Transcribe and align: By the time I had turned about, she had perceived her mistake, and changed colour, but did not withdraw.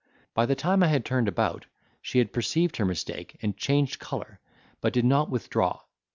By 0.33 0.47
the 0.47 0.55
time 0.55 0.81
I 0.81 0.87
had 0.87 1.05
turned 1.05 1.27
about, 1.27 1.67
she 2.01 2.17
had 2.17 2.33
perceived 2.33 2.77
her 2.77 2.85
mistake, 2.85 3.37
and 3.43 3.55
changed 3.55 3.99
colour, 3.99 4.39
but 4.81 4.93
did 4.93 5.05
not 5.05 5.29
withdraw. 5.29 5.79